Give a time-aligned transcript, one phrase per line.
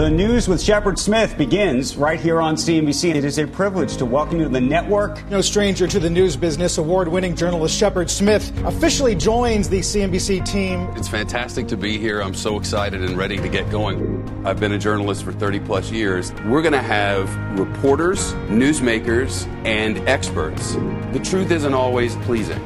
[0.00, 3.16] The news with Shepard Smith begins right here on CNBC.
[3.16, 5.22] It is a privilege to welcome you to the network.
[5.28, 10.46] No stranger to the news business, award winning journalist Shepard Smith officially joins the CNBC
[10.46, 10.88] team.
[10.96, 12.22] It's fantastic to be here.
[12.22, 14.42] I'm so excited and ready to get going.
[14.46, 16.32] I've been a journalist for 30 plus years.
[16.46, 17.28] We're going to have
[17.58, 20.76] reporters, newsmakers, and experts.
[21.12, 22.64] The truth isn't always pleasing.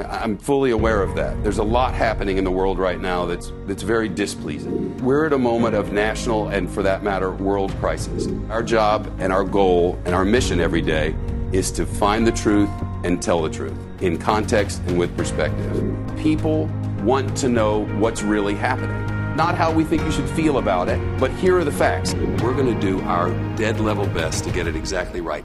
[0.00, 1.42] I'm fully aware of that.
[1.42, 4.96] There's a lot happening in the world right now that's that's very displeasing.
[5.04, 8.26] We're at a moment of national and for that matter world crisis.
[8.50, 11.14] Our job and our goal and our mission every day
[11.52, 12.70] is to find the truth
[13.04, 15.96] and tell the truth in context and with perspective.
[16.18, 16.66] People
[17.02, 19.00] want to know what's really happening.
[19.36, 22.14] Not how we think you should feel about it, but here are the facts.
[22.14, 25.44] We're going to do our dead level best to get it exactly right.